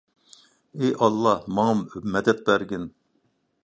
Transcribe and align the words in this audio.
ئى 0.85 0.89
ئاللاھ، 0.99 1.45
ماڭا 1.59 2.03
مەدەت 2.17 2.45
بەرگىن. 2.51 2.93